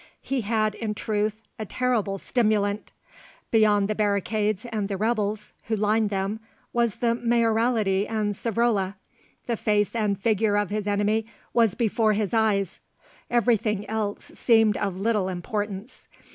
He 0.23 0.41
had, 0.41 0.73
in 0.73 0.95
truth, 0.95 1.35
a 1.59 1.65
terrible 1.67 2.17
stimulant. 2.17 2.91
Beyond 3.51 3.87
the 3.87 3.93
barricades 3.93 4.65
and 4.65 4.87
the 4.89 4.97
rebels 4.97 5.53
who 5.65 5.75
lined 5.75 6.09
them 6.09 6.39
was 6.73 6.95
the 6.95 7.13
Mayoralty 7.13 8.07
and 8.07 8.33
Savrola. 8.33 8.95
The 9.45 9.57
face 9.57 9.93
and 9.95 10.19
figure 10.19 10.57
of 10.57 10.71
his 10.71 10.87
enemy 10.87 11.27
was 11.53 11.75
before 11.75 12.13
his 12.13 12.33
eyes; 12.33 12.79
everything 13.29 13.87
else 13.87 14.31
seemed 14.33 14.75
of 14.75 14.97
little 14.99 15.29
importance. 15.29 16.07